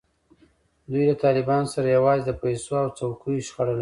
دوی 0.89 1.03
له 1.09 1.15
طالبانو 1.23 1.71
سره 1.73 1.87
یوازې 1.97 2.23
د 2.25 2.31
پیسو 2.41 2.71
او 2.83 2.87
څوکیو 2.97 3.45
شخړه 3.47 3.63
لري. 3.63 3.69